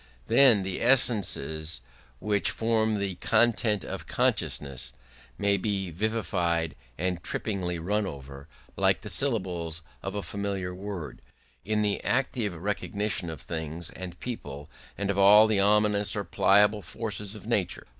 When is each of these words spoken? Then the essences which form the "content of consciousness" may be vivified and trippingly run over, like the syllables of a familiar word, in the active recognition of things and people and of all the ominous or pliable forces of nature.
Then 0.25 0.63
the 0.63 0.81
essences 0.81 1.79
which 2.17 2.49
form 2.49 2.97
the 2.97 3.13
"content 3.17 3.83
of 3.83 4.07
consciousness" 4.07 4.93
may 5.37 5.57
be 5.57 5.91
vivified 5.91 6.75
and 6.97 7.23
trippingly 7.23 7.77
run 7.77 8.07
over, 8.07 8.47
like 8.75 9.01
the 9.01 9.11
syllables 9.11 9.83
of 10.01 10.15
a 10.15 10.23
familiar 10.23 10.73
word, 10.73 11.21
in 11.63 11.83
the 11.83 12.03
active 12.03 12.55
recognition 12.55 13.29
of 13.29 13.41
things 13.41 13.91
and 13.91 14.19
people 14.19 14.71
and 14.97 15.11
of 15.11 15.19
all 15.19 15.45
the 15.45 15.59
ominous 15.59 16.15
or 16.15 16.23
pliable 16.23 16.81
forces 16.81 17.35
of 17.35 17.45
nature. 17.45 17.85